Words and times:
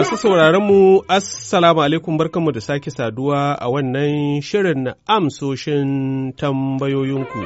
Masu 0.00 0.16
sauraron 0.16 0.64
mu 0.64 1.02
Assalamu 1.08 1.82
alaikum 1.82 2.16
barkanmu 2.18 2.52
da 2.54 2.60
sake 2.60 2.90
saduwa 2.90 3.52
a 3.60 3.68
wannan 3.68 4.40
shirin 4.40 4.82
na 4.84 4.94
amsoshin 5.06 6.32
tambayoyinku. 6.32 7.40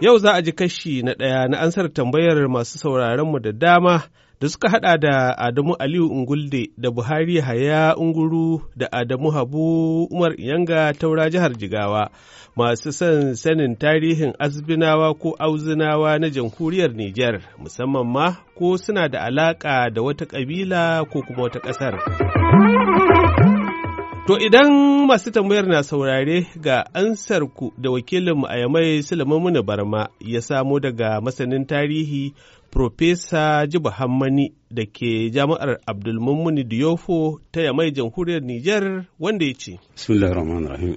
Yau 0.00 0.18
za 0.18 0.32
a 0.34 0.42
ji 0.42 0.52
kashi 0.52 1.02
na 1.02 1.12
ɗaya 1.14 1.48
na 1.48 1.56
ansar 1.64 1.88
tambayar 1.92 2.48
masu 2.48 2.78
sauraronmu 2.78 3.38
da 3.40 3.52
dama 3.52 4.02
da 4.42 4.48
suka 4.48 4.68
haɗa 4.68 4.98
da 4.98 5.34
Adamu 5.38 5.74
Aliyu 5.78 6.06
Ungulde 6.10 6.70
da 6.78 6.90
Buhari 6.90 7.40
Haya 7.40 7.94
Unguru 7.96 8.62
da 8.76 8.88
Adamu 8.92 9.30
Habu 9.30 10.04
Umar 10.10 10.34
Yanga 10.40 10.92
taura 10.98 11.30
jihar 11.30 11.52
Jigawa 11.56 12.10
masu 12.56 12.92
son 12.92 13.34
sanin 13.34 13.76
tarihin 13.76 14.34
azbinawa 14.38 15.14
ko 15.14 15.36
auzinawa 15.38 16.18
na 16.18 16.28
jamhuriyar 16.30 16.90
Nijar 16.94 17.40
musamman 17.58 18.06
ma 18.06 18.36
ko 18.58 18.76
suna 18.76 19.08
da 19.08 19.20
alaƙa 19.30 19.90
da 19.94 20.02
wata 20.02 20.26
ƙabila 20.26 21.06
ko 21.10 21.22
kuma 21.22 21.42
wata 21.42 21.60
ƙasar. 21.62 21.94
To 24.26 24.38
idan 24.38 24.70
masu 25.06 25.30
tambayar 25.30 25.66
na 25.66 25.82
saurare 25.82 26.46
ga 26.60 26.84
ansarku 26.94 27.72
da 27.78 27.90
wakilinmu 27.90 28.46
a 28.46 28.54
Yamai 28.58 29.02
Sulaiman 29.02 29.62
Barma 29.66 30.08
ya 30.20 30.40
samo 30.40 30.78
daga 30.80 31.20
masanin 31.20 31.66
tarihi 31.66 32.34
Profesa 32.72 33.66
Jibu 33.68 33.90
Hammani 33.90 34.52
da 34.70 34.86
ke 34.86 35.28
jami'ar 35.30 35.76
Abdulmumuni 35.86 36.64
Diyofo 36.64 37.38
ta 37.52 37.60
Yamai 37.60 37.92
jamhuriyar 37.92 38.40
Nijar 38.42 39.04
wanda 39.20 39.44
ya 39.44 39.52
ce. 39.54 39.78
Bismillahirrahmanirrahim. 39.94 40.96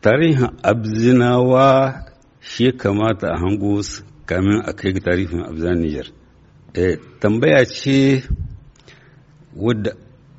Tarihin 0.00 0.48
Abzinawa 0.62 2.06
shi 2.40 2.70
kamata 2.72 3.26
a 3.34 3.38
hango 3.42 3.82
kamin 4.26 4.62
a 4.64 4.72
kai 4.72 4.92
tarihin 4.94 5.42
Abzan 5.42 5.82
Nijar. 5.82 6.06
tambaya 7.20 7.64
ce 7.66 8.22
wadda 9.56 9.90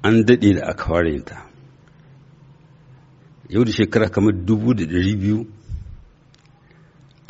an 0.04 0.24
daɗe 0.28 0.54
da 0.56 0.68
aka 0.72 0.86
fara 0.88 1.20
ta. 1.26 1.36
Yau 3.50 3.66
da 3.66 3.72
shekara 3.72 4.08
kamar 4.10 4.34
dubu 4.46 4.74
da 4.74 4.86
ɗari 4.86 5.16
biyu 5.20 5.48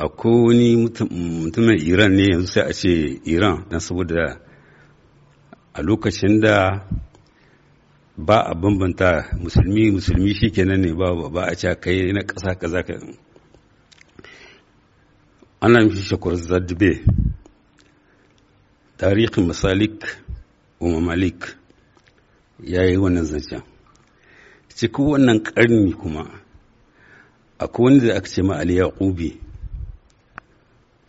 akwai 0.04 0.42
wani 0.46 0.68
mutumin 0.78 1.80
iran 1.92 2.12
ne 2.18 2.24
yanzu 2.32 2.48
sai 2.54 2.64
a 2.70 2.74
ce 2.80 2.92
iran 3.34 3.58
don 3.70 3.80
saboda 3.86 4.24
a 5.74 5.80
lokacin 5.88 6.36
da 6.44 6.56
ba 8.28 8.38
a 8.46 8.54
bambanta 8.62 9.10
musulmi 9.42 9.84
musulmi 9.96 10.32
shi 10.38 10.48
kenan 10.56 10.82
ne 10.84 10.90
ba 11.00 11.08
ba 11.34 11.42
a 11.52 11.56
ce 11.60 11.70
kai 11.84 12.12
na 12.14 12.22
ƙasa 12.30 12.52
kaza 12.62 12.82
ka 12.88 12.94
ana 15.64 15.80
mishi 15.86 16.04
shakur 16.10 16.36
zadbe. 16.36 17.06
Tarihin 18.98 19.46
masalik 19.48 20.04
wa 20.80 20.90
mamalik 20.90 21.42
ya 22.64 22.82
yi 22.84 22.98
wannan 22.98 23.26
zancen. 23.26 23.62
Cikin 24.76 25.06
wannan 25.06 25.40
ƙarni 25.44 25.94
kuma 25.94 26.24
akwai 27.60 27.84
wani 27.86 28.00
da 28.08 28.16
aka 28.18 28.30
ce 28.30 28.42
ma 28.42 28.56
ali 28.58 28.76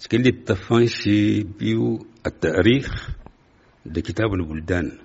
cikin 0.03 0.23
littafan 0.27 0.87
shi 0.91 1.45
biyu 1.59 2.03
a 2.27 2.31
tarih 2.31 2.87
da 3.87 4.01
kitabul 4.03 4.43
buldan 4.49 4.99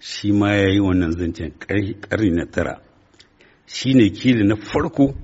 shi 0.00 0.32
ma 0.32 0.54
ya 0.56 0.68
yi 0.72 0.80
wannan 0.80 1.12
zancen 1.18 1.52
ƙarni 2.00 2.30
na 2.32 2.44
tara. 2.46 2.80
Shi 3.66 3.92
ne 3.94 4.08
kili 4.10 4.44
na 4.44 4.56
farko 4.56 5.14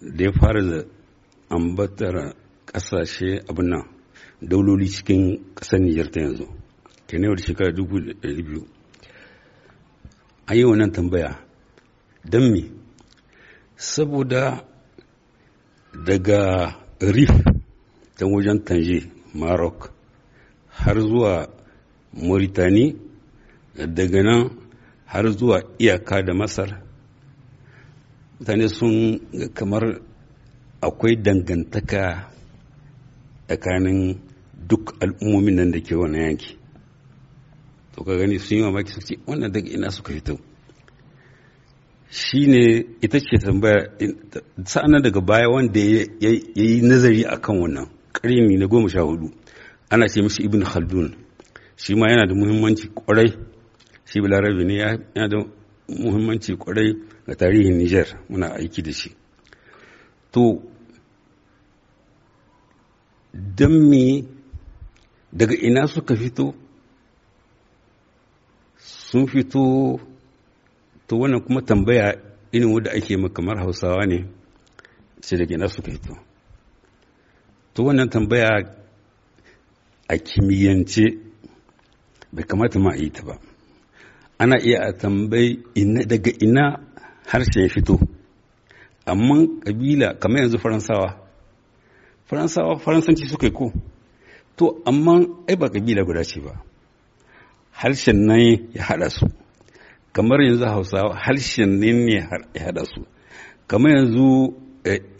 da 0.00 0.24
ya 0.24 0.32
fara 0.32 0.62
da 0.62 0.82
ambatar 1.48 2.34
ƙasashe 2.66 3.40
abin 3.48 3.68
nan 3.70 3.82
dauloli 4.42 4.88
cikin 4.88 5.54
ƙasar 5.54 5.78
Nijar 5.80 6.10
ta 6.10 6.20
yanzu. 6.20 6.46
Ke 7.06 7.18
da 7.20 7.36
shekara 7.36 7.72
dubu 7.72 8.00
biyu. 8.20 8.66
Yi 10.50 10.64
wannan 10.64 10.90
tambaya 10.92 11.38
don 12.24 12.50
me? 12.52 12.70
Saboda 13.76 14.64
daga 16.04 16.85
rif 17.00 17.30
ta 18.16 18.26
wajen 18.26 18.58
tanje 18.64 18.98
maroc 19.34 19.90
har 20.68 21.00
zuwa 21.00 21.48
mauritani 22.12 22.96
daga 23.96 24.22
nan 24.22 24.50
har 25.06 25.26
zuwa 25.38 25.62
iyaka 25.78 26.22
da 26.22 26.34
masar. 26.34 26.82
Mutane 28.40 28.68
sun 28.68 29.20
kamar 29.54 30.00
akwai 30.80 31.16
dangantaka 31.16 32.30
tsakanin 33.46 34.18
duk 34.68 34.84
al'ummomin 35.02 35.54
nan 35.56 35.70
da 35.72 35.80
ke 35.80 35.94
wannan 35.96 36.20
yanki. 36.26 36.56
To 37.94 38.04
ka 38.04 38.16
gani 38.16 38.38
sun 38.38 38.56
yi 38.58 38.62
mamaki 38.64 38.92
su 38.92 39.00
ce 39.00 39.14
wannan 39.26 39.52
daga 39.52 39.70
ina 39.70 39.90
suka 39.90 40.12
fito? 40.12 40.34
Shi 42.20 42.40
ne 42.52 42.62
ita 43.04 43.18
ce 43.20 43.36
tambaya 43.44 43.80
sa'anan 44.72 45.02
daga 45.04 45.20
baya 45.28 45.48
wanda 45.54 45.80
ya 45.80 46.02
yi 46.54 46.80
nazari 46.88 47.22
a 47.24 47.36
kan 47.44 47.56
wannan 47.60 47.88
ƙarni 48.12 48.56
na 48.58 48.66
goma 48.66 48.88
sha 48.88 49.00
huɗu 49.02 49.28
ana 49.90 50.08
ce 50.08 50.22
mishi 50.22 50.42
ibn 50.42 50.64
khaldun. 50.64 51.08
Shi 51.76 51.94
ma 51.94 52.06
yana 52.10 52.26
da 52.26 52.34
muhimmanci 52.34 52.88
ƙwarai 52.96 53.30
shi 54.08 54.20
bilarabe 54.20 54.64
ne 54.64 54.74
yana 55.14 55.28
da 55.28 55.38
muhimmanci 55.88 56.56
ƙwarai 56.56 56.90
ga 57.26 57.34
tarihin 57.36 57.76
niger. 57.78 58.06
Muna 58.30 58.48
aiki 58.56 58.82
da 58.82 58.92
shi. 58.92 59.10
To 60.32 60.62
don 63.34 63.90
me 63.90 64.24
daga 65.32 65.54
ina 65.54 65.86
suka 65.86 66.14
fito? 66.16 66.54
Sun 68.78 69.26
fito 69.26 70.00
to 71.08 71.16
wannan 71.18 71.40
kuma 71.44 71.60
tambaya 71.62 72.14
irin 72.52 72.72
wadda 72.74 72.90
ake 72.92 73.16
ma 73.16 73.28
kamar 73.28 73.56
hausawa 73.62 74.06
ne 74.06 74.18
sai 75.20 75.38
daga 75.38 75.54
ina 75.54 75.68
suka 75.68 75.90
fito? 75.92 76.14
To 77.74 77.82
wannan 77.84 78.08
tambaya 78.10 78.48
a 80.08 80.14
kimiyyance 80.26 81.04
bai 82.32 82.44
kamata 82.48 82.78
ma 82.78 82.90
a 82.92 82.96
yi 83.02 83.10
ta 83.10 83.22
ba. 83.26 83.34
Ana 84.38 84.56
iya 84.60 84.78
a 84.88 84.92
tambayi 84.92 85.48
daga 86.10 86.30
ina 86.46 86.64
harshen 87.30 87.62
ya 87.62 87.68
fito. 87.68 87.98
Amma 89.06 89.36
kabila 89.64 90.14
kamar 90.20 90.40
yanzu 90.42 90.58
faransawa 90.58 91.08
faransawa 92.28 92.78
faransanci 92.78 93.26
suka 93.28 93.46
yi 93.46 93.52
ko? 93.52 93.72
To 94.56 94.82
amma 94.86 95.14
ai 95.48 95.56
ba 95.56 95.68
kabila 95.68 96.04
guda 96.04 96.24
ce 96.24 96.40
ba. 96.40 96.52
Harshen 97.72 98.18
nan 98.26 98.40
ya 98.74 98.82
haɗa 98.88 99.08
su. 99.10 99.26
Kamar 100.16 100.40
yanzu 100.42 100.64
hausawa 100.64 101.14
harshen 101.24 101.70
ne 101.78 102.12
ya 102.14 102.22
haɗa 102.64 102.84
su. 102.92 103.00
Kamar 103.66 103.90
yanzu 103.96 104.54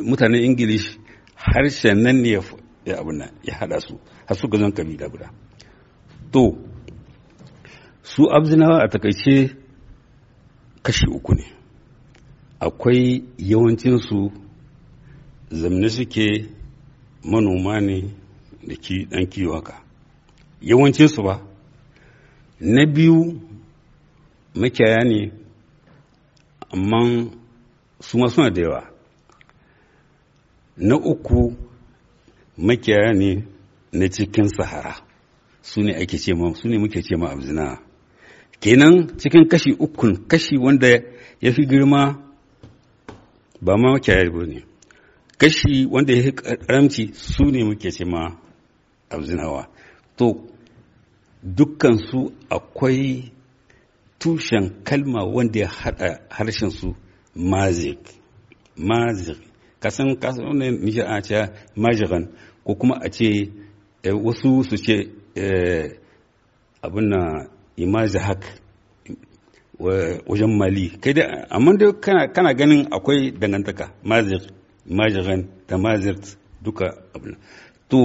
mutanen 0.09 0.45
ingilish 0.45 0.89
harshen 1.35 1.99
nan 2.03 2.17
ne 2.23 2.31
ya 2.31 3.55
haɗa 3.59 3.79
su 3.87 3.95
har 4.27 4.37
suka 4.37 4.59
zan 4.59 4.73
kabila 4.73 5.09
guda. 5.13 5.29
To 6.33 6.43
su 8.03 8.23
abzinawa 8.37 8.77
a 8.85 8.89
taƙaice 8.89 9.55
kashi 10.83 11.07
uku 11.17 11.35
ne. 11.35 11.45
Akwai 12.61 13.23
yawancinsu 13.39 14.33
zamne 15.51 15.89
suke 15.91 16.27
manoma 17.31 17.81
ne 17.81 17.97
da 18.67 18.75
ki 18.77 19.07
dan 19.11 19.27
kiwo 19.27 19.55
haka. 19.55 19.75
Yawancinsu 20.63 21.23
ba. 21.23 21.35
Na 22.61 22.87
biyu 22.87 23.41
makiyaya 24.57 25.05
ne 25.05 25.33
amma 26.73 27.31
su 28.01 28.19
ma 28.19 28.29
suna 28.29 28.51
da 28.51 28.61
yawa. 28.63 28.83
Na 30.77 30.97
uku 30.97 31.55
makiyaya 32.59 33.13
ne 33.15 33.45
na 33.93 34.09
cikin 34.09 34.49
sahara. 34.49 34.95
Su 35.63 35.81
ne 35.83 35.93
ake 35.95 36.19
ce 36.19 36.35
ma 36.35 36.55
su 36.55 36.69
ne 36.69 36.79
muke 36.79 37.03
ce 37.03 37.17
ma 37.17 37.31
abzina. 37.31 37.79
Kenan 38.61 39.19
cikin 39.19 39.49
kashi 39.49 39.73
ukun 39.79 40.17
kashi 40.29 40.57
wanda 40.59 40.89
ya 41.41 41.53
fi 41.53 41.63
girma 41.67 42.03
ba 43.61 43.77
ma 43.77 43.93
makiyaya 43.93 44.31
ba 44.35 44.47
ne. 44.47 44.61
Kashi 45.39 45.87
wanda 45.91 46.13
ya 46.15 46.23
fi 46.23 46.33
karamci 46.33 47.13
su 47.15 47.45
ne 47.45 47.65
muke 47.65 47.91
ce 47.91 48.05
ma 48.05 48.23
abzinawa. 49.11 49.69
To 50.17 50.27
dukkansu 51.43 52.33
akwai 52.51 53.33
tushen 54.19 54.65
kalma 54.85 55.25
wanda 55.35 55.61
ya 55.61 55.69
haɗa 55.69 56.09
harshen 56.37 56.71
su 56.71 56.95
mazik 57.35 57.99
mazik. 58.77 59.39
Kasan 59.83 60.17
kasan 60.23 60.45
wannan 60.49 60.75
nishi 60.85 61.01
a 61.03 61.17
ce 61.27 61.39
majiran 61.77 62.25
ko 62.65 62.75
kuma 62.75 62.97
a 63.01 63.09
ce 63.17 63.29
wasu 64.25 64.51
su 64.69 64.77
ce 64.77 64.97
abin 66.83 67.09
na 67.11 67.21
imaji 67.77 68.19
hak 68.27 68.43
wajen 70.29 70.53
mali. 70.59 70.85
Kai 71.03 71.13
da 71.15 71.25
amma 71.51 71.73
dai 71.81 71.93
kana 72.35 72.55
ganin 72.59 72.83
akwai 72.97 73.31
dangantaka 73.41 73.87
mazir 74.11 74.41
majiran 74.97 75.41
da 75.69 75.77
mazir 75.85 76.17
duka 76.65 76.87
abin 77.15 77.35
to 77.91 78.01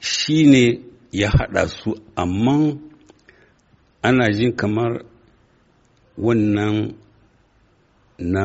shi 0.00 0.46
ne 0.52 0.80
ya 1.12 1.28
haɗa 1.36 1.62
su 1.68 1.90
amma 2.22 2.56
ana 4.02 4.24
jin 4.36 4.52
kamar 4.56 4.92
wannan 6.18 6.94
na 8.18 8.44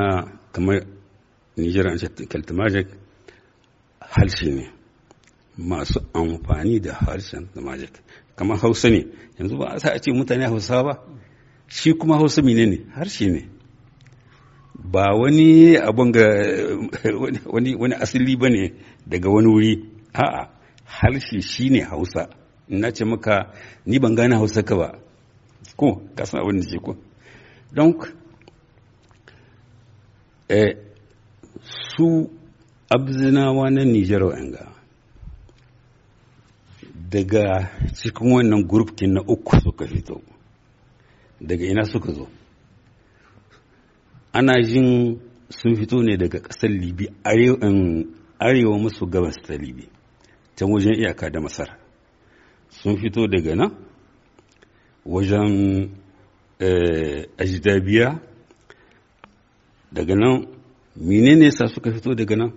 kamar 0.54 0.82
nijar 1.58 1.88
an 1.88 1.98
kaltamajik 2.32 2.88
harshe 4.00 4.50
ne 4.52 4.66
masu 5.58 6.00
amfani 6.14 6.80
da 6.80 6.94
harshen 6.94 7.48
tamajik 7.54 7.94
kamar 8.36 8.58
hausa 8.62 8.90
ne 8.90 9.02
yanzu 9.40 9.58
ba 9.58 9.66
a 9.76 9.80
sa 9.80 9.90
a 9.96 10.00
ce 10.00 10.12
mutane 10.12 10.46
hausa 10.46 10.84
ba 10.84 10.94
shi 11.68 11.94
kuma 11.94 12.16
hausa 12.18 12.42
mine 12.42 12.66
ne 12.66 12.78
harshe 12.96 13.28
ne. 13.28 13.42
Ba 14.92 15.16
wani 15.18 15.78
abun 15.78 16.12
ga 16.12 16.28
wani, 17.50 17.96
asali 17.96 18.36
ba 18.38 18.50
ne 18.50 18.74
daga 19.08 19.30
wani 19.30 19.48
wuri. 19.48 19.74
A'a 20.14 20.50
harshe 20.86 21.42
shi 21.42 21.70
ne 21.70 21.82
hausa. 21.82 22.30
Na 22.70 22.92
ce 22.92 23.04
maka 23.06 23.52
ni 23.86 24.00
ban 24.00 24.16
gane 24.16 24.36
hausa 24.36 24.64
ka 24.64 24.76
ba. 24.76 25.00
Ko 25.78 26.02
ka 26.16 26.26
san 26.26 26.42
abin 26.42 26.60
da 26.62 26.68
ce 26.70 26.78
ko? 26.78 26.96
Don 27.76 27.94
eh, 30.50 30.78
su 31.96 32.30
abzinawa 32.90 33.70
na 33.72 33.84
nijar 33.84 34.24
wa'anga 34.24 34.72
daga 37.12 37.72
cikin 37.94 38.32
wannan 38.32 38.64
gurfkin 38.68 39.14
na 39.14 39.22
uku 39.22 39.60
suka 39.64 39.88
fito 39.88 40.22
daga 41.42 41.66
ina 41.66 41.84
suka 41.86 42.12
zo? 42.14 42.28
Ana 44.34 44.62
jin 44.62 45.20
sun 45.50 45.76
fito 45.76 46.04
ne 46.04 46.18
daga 46.18 46.40
ƙasar 46.40 46.70
libi 46.70 47.08
arewa 48.40 48.80
maso 48.80 49.06
gabas 49.06 49.36
ta 49.48 49.54
libi 49.56 49.90
can 50.56 50.72
wajen 50.72 50.94
iyaka 51.00 51.30
da 51.30 51.40
masar. 51.40 51.78
Sun 52.70 52.98
fito 52.98 53.28
daga 53.28 53.56
nan 53.56 53.72
wajen 55.06 55.90
ajidabiya 56.60 58.20
daga 59.92 60.16
nan 60.16 60.46
menene 60.96 61.52
sa 61.52 61.68
suka 61.68 61.92
fito 61.92 62.16
daga 62.16 62.36
nan? 62.36 62.52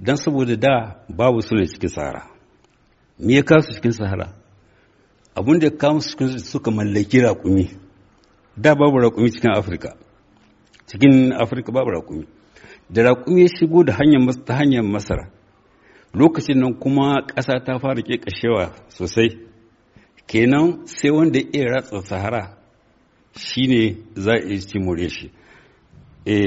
Don 0.00 0.16
saboda 0.16 0.56
da 0.56 1.04
babu 1.08 1.42
su 1.42 1.54
ne 1.54 1.66
cikin 1.66 1.88
sahara. 1.88 2.22
Me 3.18 3.34
ya 3.34 3.42
kasu 3.42 3.72
cikin 3.74 3.92
sahara? 3.92 4.32
Abin 5.34 5.58
da 5.60 5.66
ya 5.66 5.76
kawo 5.78 6.00
suka 6.00 6.70
mallaki 6.70 7.18
raƙumi. 7.20 7.68
Da 8.56 8.74
babu 8.74 8.98
raƙumi 8.98 9.30
cikin 9.32 9.50
afirka. 9.50 9.96
Cikin 10.86 11.32
afirka 11.32 11.72
babu 11.72 11.90
raƙumi. 11.90 12.26
Da 12.90 13.02
raƙumi 13.02 13.40
ya 13.42 13.48
shigo 13.48 13.84
da 13.84 13.92
hanyar 13.92 14.44
ta 14.46 14.54
hanyar 14.54 14.82
masar 14.84 15.30
lokacin 16.14 16.58
nan 16.60 16.74
kuma 16.74 17.22
ƙasa 17.26 17.64
ta 17.64 17.78
fara 17.78 18.02
ƙeƙashewa 18.02 18.72
sosai. 18.88 19.38
Kenan 20.26 20.86
sai 20.86 21.10
wanda 21.10 21.38
ya 21.38 21.44
iya 21.52 21.64
ratsa 21.70 22.02
sahara 22.02 22.61
shine 23.36 23.96
za 24.14 24.32
a 24.34 24.58
ci 24.60 24.78
more 24.78 25.08
shi. 25.08 25.30
E 26.24 26.38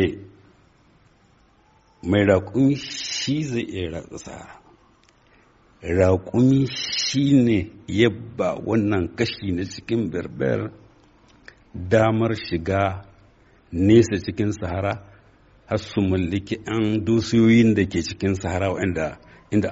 mai 2.04 2.24
raƙumi 2.26 2.76
shi 2.76 3.44
zai 3.44 3.62
iya 3.64 3.90
ratsa 3.92 4.62
raƙumi 5.82 6.68
shi 6.68 7.34
ne 7.44 7.72
ya 7.88 8.10
ba 8.10 8.56
wannan 8.66 9.16
kashi 9.16 9.52
na 9.52 9.64
cikin 9.66 10.10
berber 10.12 10.72
damar 11.74 12.36
shiga 12.36 13.06
nesa 13.72 14.18
cikin 14.26 14.52
sahara 14.52 14.94
har 15.66 15.78
su 15.78 16.02
mallaki 16.02 16.56
'yan 16.66 17.06
dusiyoyin 17.06 17.74
da 17.76 17.84
ke 17.86 18.02
cikin 18.04 18.36
sahara 18.36 18.70
wanda 18.74 19.18
inda 19.52 19.70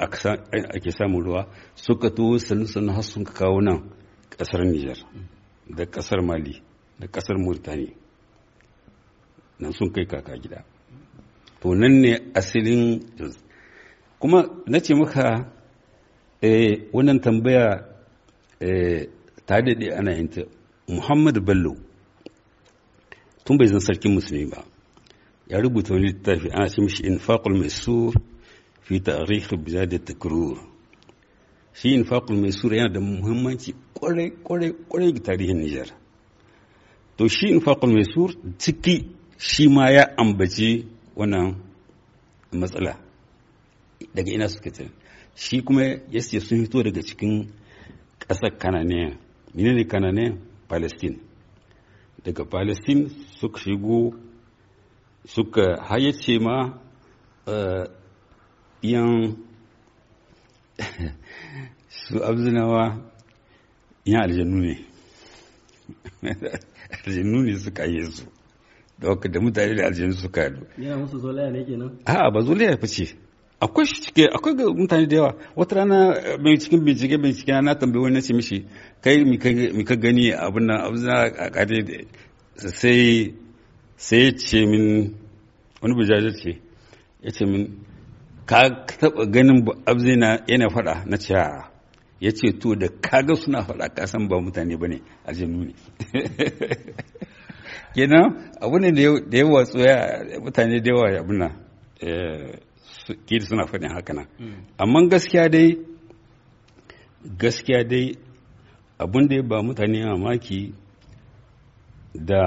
ake 0.76 0.92
samun 0.92 1.24
ruwa 1.24 1.48
suka 1.76 2.10
to 2.10 2.40
sannu 2.40 2.92
har 2.94 3.04
sun 3.04 3.24
kawo 3.24 3.62
nan 3.62 3.90
ƙasar 4.38 4.66
Nijar 4.66 4.98
da 5.70 5.86
ƙasar 5.86 6.22
Mali. 6.26 6.62
Da 7.00 7.08
ƙasar 7.08 7.38
Murtani 7.38 7.94
nan 9.60 9.72
sun 9.74 9.92
kai 9.94 10.06
kaka 10.06 10.38
gida. 10.38 10.64
To 11.62 11.76
nan 11.76 12.02
ne 12.02 12.18
asalin 12.34 13.00
kuma 14.20 14.44
na 14.68 14.80
ce 14.80 14.94
maka 14.96 15.52
wannan 16.94 17.20
tambaya 17.22 17.66
ta 19.46 19.56
daɗe 19.66 19.88
ana 19.98 20.12
yin 20.14 20.30
Muhammadu 20.88 21.42
Bello 21.42 21.76
tun 23.46 23.58
bai 23.58 23.68
zan 23.68 23.80
sarkin 23.80 24.14
musulmi 24.14 24.46
ba 24.52 24.64
ya 25.48 25.60
rubuta 25.62 25.94
wani 25.94 26.08
littafi 26.08 26.50
ana 26.52 26.68
ce 26.70 26.82
mishi 26.82 27.04
infaqul 27.04 27.56
maisur 27.60 28.14
fi 28.82 29.00
tarikh 29.02 29.50
bilad 29.66 29.92
takrur 30.06 30.58
shi 31.74 31.90
infaqul 31.96 32.38
maisur 32.42 32.74
yana 32.74 32.94
da 32.94 33.00
muhimmanci 33.00 33.74
ƙwarai 33.96 34.32
ƙwarai 34.44 34.72
ƙwarai 34.90 35.14
ga 35.14 35.20
tarihin 35.24 35.58
Nijar. 35.60 35.88
To 37.18 37.28
shi 37.36 37.48
infaqul 37.56 37.92
maisur 37.96 38.30
ciki 38.62 38.96
shi 39.38 39.68
ma 39.76 39.90
ya 39.92 40.04
ambaci 40.22 40.70
wannan 41.16 41.56
matsala. 42.60 42.94
Daga 44.16 44.32
ina 44.36 44.48
suka 44.50 44.70
ce? 44.72 44.86
Shi 45.36 45.62
kuma 45.66 45.84
ya 46.12 46.22
ce 46.22 46.40
sun 46.40 46.60
fito 46.66 46.84
daga 46.84 47.02
cikin 47.02 47.50
ƙasar 48.20 48.52
kananiya 48.62 49.18
menene 49.56 49.84
kananiya 49.88 50.38
palestine. 50.70 51.18
Daga 52.24 52.44
palestine 52.46 53.10
suka 53.40 53.60
shigo 53.60 54.14
suka 55.28 55.64
hayyace 55.90 56.40
ma 56.40 56.56
yan 58.82 59.38
su 61.90 62.18
abzinawa 62.30 62.84
yan 64.06 64.22
aljanu 64.24 64.60
ne. 64.62 64.74
aljanu 67.06 67.44
ne 67.44 67.56
suka 67.58 67.84
yi 67.86 68.02
su. 68.16 68.26
Da 69.00 69.40
mutane 69.42 69.76
da 69.76 69.86
aljanu 69.88 70.14
suka 70.14 70.42
yadu 70.42 70.62
yana 70.78 70.98
musu 71.02 71.18
zolaya 71.20 71.52
ne 71.52 71.62
kenan? 71.66 71.92
A'a 72.06 72.32
ba 72.34 72.40
zolaya 72.42 72.78
fa 72.82 72.88
ce. 72.88 73.06
Akwai 73.64 73.86
shi 73.90 74.02
cike 74.04 74.26
akwai 74.36 74.54
ga 74.58 74.64
mutane 74.80 75.08
da 75.08 75.16
yawa. 75.16 75.32
Wata 75.56 75.76
rana 75.76 75.98
mai 76.44 76.58
cikin 76.62 76.82
bincike 76.86 77.18
bincike 77.24 77.54
na 77.62 77.76
tambayi 77.80 78.04
wani 78.04 78.16
nace 78.16 78.34
mishi 78.34 78.58
kai 79.04 79.24
mi 79.26 79.38
ka 79.86 79.96
gani 80.04 80.26
abin 80.46 80.66
nan 80.68 80.80
abin 80.86 81.04
na 81.08 81.16
a 81.46 81.50
kade 81.56 81.78
sai 82.56 83.34
sai 83.98 84.18
ya 84.26 84.32
ce 84.38 84.58
min 84.66 84.86
wani 85.82 85.94
bujaje 85.98 86.32
ce 86.42 86.52
ya 87.24 87.32
ce 87.36 87.46
min 87.46 87.64
ka 88.50 88.60
taba 89.00 89.26
ganin 89.34 89.60
abzina 89.92 90.30
yana 90.48 90.68
faɗa 90.76 90.96
na 91.10 91.18
ce 91.18 91.34
ya 92.20 92.32
ce 92.32 92.52
to 92.60 92.76
da 92.76 92.88
kaga 93.02 93.36
suna 93.36 93.62
faɗa 93.68 93.88
ka 93.96 94.06
san 94.08 94.28
ba 94.30 94.36
mutane 94.42 94.76
ba 94.82 94.88
ne 94.88 94.98
aljanu 95.28 95.60
ne. 95.68 95.74
Kenan 97.96 98.52
abu 98.62 98.80
ne 98.80 98.92
da 98.92 99.38
yawa 99.38 99.64
tsoya 99.66 99.96
mutane 100.44 100.80
da 100.84 100.90
yawa 100.92 101.20
abin 101.20 101.38
nan 101.40 101.52
kiri 103.26 103.46
suna 103.48 103.66
faɗin 103.72 103.92
haka 103.96 104.14
nan. 104.14 104.28
Amma 104.82 105.00
gaskiya 105.12 105.50
dai 105.54 105.70
gaskiya 107.42 107.84
dai 107.92 108.16
abin 109.00 109.28
da 109.30 109.36
ya 109.36 109.44
ba 109.50 109.62
mutane 109.64 110.00
mamaki 110.06 110.74
da 112.14 112.42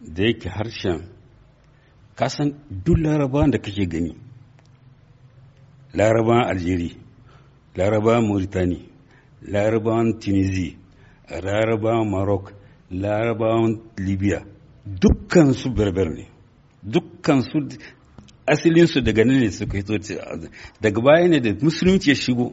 da 0.00 0.22
yake 0.22 0.48
harshen 0.48 1.00
kasan 2.16 2.54
duk 2.84 2.98
larabawan 2.98 3.50
da 3.52 3.58
kake 3.58 3.84
gani 3.86 4.16
larabawan 5.94 6.48
algeria 6.48 6.94
larabawan 7.76 8.24
mauritani 8.28 8.78
larabawan 9.52 10.18
tunisia 10.20 10.72
larabawan 11.30 12.08
maroc 12.10 12.52
larabawan 12.90 13.80
libya. 13.98 14.44
Dukkan 14.86 15.52
su 15.54 15.70
berber 15.76 16.08
ne. 16.10 16.26
Dukkan 16.82 17.40
su 17.42 17.58
asalinsu 18.46 19.00
daga 19.06 19.24
nan 19.24 19.40
ne 19.40 19.50
suka 19.50 19.76
hito 19.78 19.94
daga 20.82 21.00
baya 21.04 21.28
ne 21.28 21.40
da 21.44 21.50
musulunci 21.62 22.08
ya 22.10 22.14
shigo. 22.14 22.52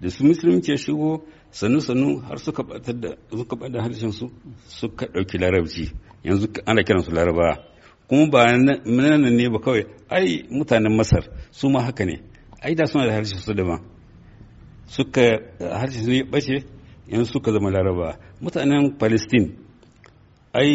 Da 0.00 0.10
su 0.10 0.24
musulunci 0.24 0.70
ya 0.70 0.76
shigo 0.78 1.22
sannu 1.50 1.80
sannu 1.80 2.20
har 2.26 2.38
suka 2.38 2.62
batar 2.62 2.94
da 3.02 3.10
suka 3.30 3.56
ba 3.60 3.68
da 3.68 3.82
harshen 3.82 4.12
su 4.12 4.30
suka 4.68 5.06
ɗauki 5.06 5.38
larabci. 5.38 5.84
Yanzu 6.24 6.46
ana 6.66 6.82
kiran 6.82 7.02
su 7.04 7.10
laraba 7.12 7.46
kuma 8.08 8.26
ba 8.32 8.40
nan 8.56 9.36
ne 9.36 9.48
ba 9.52 9.58
kawai. 9.64 9.84
Ai 10.08 10.28
mutanen 10.50 10.96
masar 10.96 11.24
su 11.58 11.68
ma 11.68 11.80
haka 11.86 12.04
ne. 12.04 12.16
Ai 12.64 12.74
da 12.78 12.86
suna 12.86 13.06
da 13.06 13.12
harshen 13.16 13.38
su 13.38 13.52
daban. 13.54 13.80
Suka 14.86 15.24
harshen 15.80 16.04
su 16.04 16.10
ya 16.12 16.24
bace 16.32 16.56
yanzu 17.10 17.32
suka 17.32 17.52
zama 17.52 17.70
laraba. 17.70 18.08
Mutanen 18.42 18.84
palestine 18.98 19.48
ai 20.52 20.70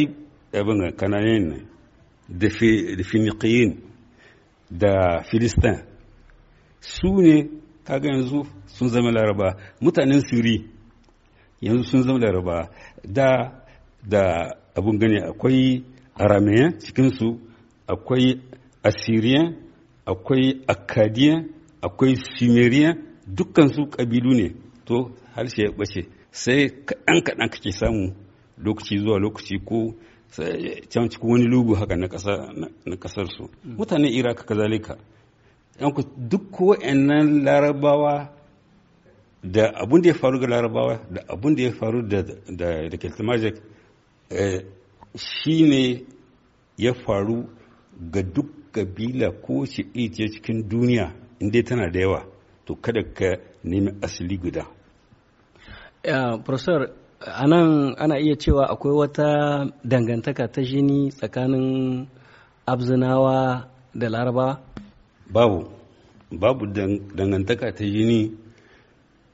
abin 0.59 0.79
kananen 0.99 1.43
ne 1.49 1.57
da 2.39 3.03
finiqiyin 3.09 3.71
da 4.81 4.91
filistin. 5.29 5.77
Su 6.93 7.09
ne 7.25 7.35
kaga 7.87 8.07
yanzu 8.13 8.39
sun 8.75 8.87
zama 8.93 9.11
laraba. 9.11 9.47
Mutanen 9.81 10.21
siri 10.29 10.55
yanzu 11.61 11.83
sun 11.89 12.01
zama 12.03 12.19
laraba. 12.19 12.57
Da 13.15 13.29
da 14.11 14.21
abun 14.77 14.99
gani 14.99 15.19
akwai 15.29 15.83
arameyan 16.23 16.71
cikinsu 16.83 17.27
akwai 17.93 18.25
assyrian 18.83 19.47
akwai 20.11 20.45
akkadiyan 20.73 21.41
akwai 21.81 22.15
sumerian 22.37 22.97
dukkansu 23.27 23.89
ƙabilu 23.89 24.33
ne 24.35 24.53
to 24.85 25.11
harshe 25.35 25.61
ya 25.63 25.69
ɓace. 25.71 26.05
Sai 26.31 26.69
kaɗan 26.85 27.21
kaɗan 27.25 27.49
kake 27.49 27.71
samu 27.71 28.13
lokaci 28.63 28.97
zuwa 28.97 29.19
lokaci 29.19 29.55
ko 29.65 29.95
can 30.89 31.09
cikin 31.09 31.29
wani 31.29 31.45
lugu 31.47 31.73
haka 31.75 31.95
na 31.95 32.07
ƙasar 32.07 33.27
su 33.35 33.49
mutanen 33.63 34.11
iraq 34.13 34.45
kazalika. 34.45 34.97
Duk 36.29 36.59
wa'annan 36.59 37.43
larabawa 37.43 38.29
da 39.43 39.71
abun 39.81 40.01
da 40.01 40.09
ya 40.09 40.13
faru 40.15 40.39
ga 40.39 40.47
larabawa 40.47 40.99
da 41.09 41.21
abun 41.29 41.55
da 41.55 41.63
ya 41.63 41.71
faru 41.71 42.01
da 42.07 42.21
da 42.49 42.97
keltimajik 42.97 43.55
shi 45.15 45.63
ne 45.63 46.03
ya 46.77 46.93
faru 46.93 47.47
ga 48.11 48.21
duk 48.23 48.71
kabila 48.71 49.31
ko 49.41 49.65
ce 49.65 49.83
cikin 49.93 50.67
duniya. 50.69 51.13
Inda 51.39 51.63
tana 51.63 51.89
da 51.91 51.99
yawa 51.99 52.19
to 52.65 52.75
kada 52.75 53.03
ka 53.17 53.29
nemi 53.63 53.91
asali 54.01 54.37
guda. 54.37 54.63
Professor 56.45 56.81
a 57.19 57.47
nan 57.47 57.95
ana 57.97 58.15
iya 58.19 58.35
cewa 58.35 58.63
akwai 58.73 58.93
wata 58.99 59.27
dangantaka 59.83 60.47
ta 60.53 60.61
jini 60.61 61.09
tsakanin 61.11 62.07
abzinawa 62.71 63.67
da 63.99 64.07
larabawa? 64.09 64.59
Babu. 65.33 65.59
Babu 66.41 66.63
dangantaka 67.17 67.67
ta 67.77 67.83
jini 67.93 68.19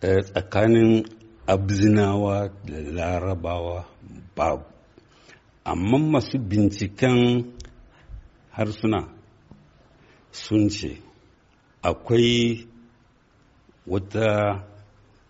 tsakanin 0.01 1.05
abzinawa 1.47 2.49
da 2.67 2.77
larabawa 2.97 3.85
babu. 4.35 4.63
Amma 5.65 5.97
masu 5.99 6.37
binciken 6.49 7.17
harsuna 8.55 8.99
sun 10.31 10.69
ce 10.69 11.01
akwai 11.89 12.67
wata 13.87 14.27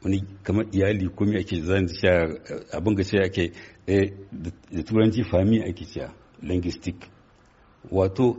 wani 0.03 0.19
kamar 0.43 0.65
iyali 0.71 1.07
ko 1.15 1.25
me 1.25 1.39
ake 1.39 1.55
zan 1.67 1.87
sha 1.87 2.11
abin 2.77 2.95
ga 2.95 3.03
ce 3.03 3.17
ake 3.19 3.43
da 4.71 4.81
turanci 4.87 5.23
fami 5.23 5.57
ake 5.69 5.85
cewa 5.85 6.09
linguistic. 6.41 6.95
Wato 7.91 8.37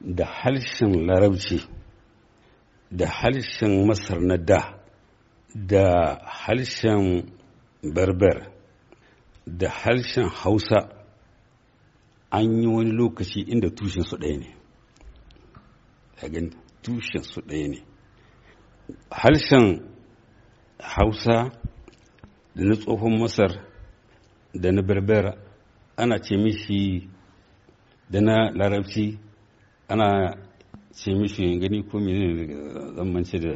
da 0.00 0.24
harshen 0.26 0.92
larabci 1.06 1.58
da 2.90 3.06
harshen 3.06 3.86
masar 3.86 4.20
na 4.20 4.36
da 4.36 4.60
da 5.54 5.84
harshen 6.42 7.30
berber 7.94 8.38
da 9.46 9.68
harshen 9.68 10.28
hausa 10.28 10.78
an 12.30 12.60
yi 12.62 12.66
wani 12.66 12.92
lokaci 12.92 13.40
inda 13.52 13.68
tushen 13.76 14.02
su 14.04 14.16
ɗaya 14.16 14.38
ne. 14.38 14.48
Tushen 16.84 17.22
su 17.30 17.40
ɗaya 17.48 17.68
ne. 17.68 17.78
Harshen 19.10 19.66
hausa 20.78 21.36
da 22.54 22.62
na 22.64 22.74
tsohon 22.76 23.18
masar 23.20 23.52
da 24.62 24.68
na 24.72 24.82
berber 24.82 25.24
ana 25.96 26.18
ce 26.24 26.36
mishi 26.36 27.08
da 28.10 28.20
na 28.20 28.50
larabci 28.58 29.18
ana 29.88 30.08
ce 30.98 31.10
mishi 31.20 31.58
gani 31.60 31.78
ko 31.88 31.98
mene 31.98 32.26
zamance 32.96 33.36
da 33.44 33.52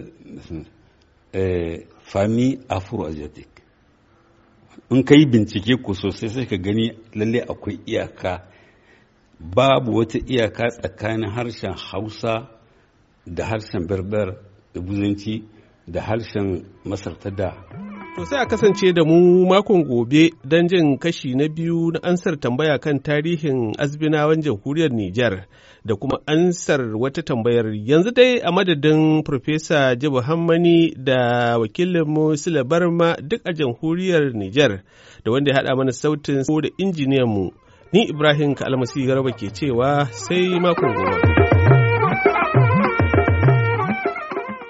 fami 2.11 2.47
afro-asiatic. 2.69 3.49
In 4.91 5.03
ka 5.05 5.15
yi 5.15 5.27
bincike 5.27 5.75
ko 5.85 5.93
sosai 5.95 6.29
sai 6.35 6.47
ka 6.47 6.57
gani 6.57 6.87
lalle 7.15 7.41
akwai 7.53 7.77
iyaka. 7.87 8.33
Babu 9.55 9.91
wata 9.99 10.19
iyaka 10.33 10.65
tsakanin 10.71 11.31
harshen 11.35 11.75
hausa 11.91 12.33
da 13.37 13.45
harshen 13.51 13.87
berber 13.89 14.37
da 14.75 14.81
buzanci 14.81 15.43
da 15.87 16.01
harshen 16.01 16.65
masar 16.85 17.15
ta 17.19 17.31
da 17.31 17.51
To 18.19 18.25
sai 18.27 18.43
a 18.43 18.47
kasance 18.47 18.93
da 18.93 19.05
mu 19.05 19.47
makon 19.47 19.85
gobe 19.85 20.31
don 20.45 20.67
jin 20.69 20.99
kashi 20.99 21.35
na 21.37 21.47
biyu 21.49 21.93
na 21.93 22.01
ansar 22.03 22.35
tambaya 22.41 22.79
kan 22.79 22.99
tarihin 22.99 23.75
azbinawan 23.79 24.43
jamhuriyar 24.43 24.91
Nijar 24.91 25.47
da 25.85 25.95
kuma 25.95 26.19
ansar 26.27 26.81
wata 26.99 27.23
tambayar 27.23 27.67
yanzu 27.89 28.11
dai 28.11 28.41
a 28.43 28.51
madadin 28.51 29.23
Profesa 29.23 29.95
Jibu 29.95 30.19
Hammani 30.21 30.95
da 30.97 31.59
wakilinmu 31.59 32.37
Sule 32.37 32.65
Barma 32.65 33.15
duk 33.23 33.43
a 33.45 33.53
jamhuriyar 33.53 34.35
Nijar 34.35 34.83
da 35.25 35.31
wanda 35.33 35.53
ya 35.53 35.57
haɗa 35.63 35.77
mana 35.77 35.93
sautin 35.93 36.43
da 36.63 36.69
injiniyanmu. 36.79 37.53
Ni 37.93 38.09
Ibrahim 38.11 38.55
Kalmasi 38.55 39.07
Garba 39.07 39.31
ke 39.31 39.47
cewa 39.55 40.09
sai 40.11 40.59
makon 40.59 40.93
gobe. 40.95 41.28